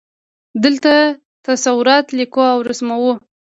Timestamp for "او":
2.53-2.59